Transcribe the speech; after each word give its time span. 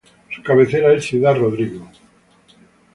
Su 0.35 0.41
cabecera 0.41 0.91
es 0.93 1.05
Ciudad 1.05 1.37
Rodrigo. 1.37 1.87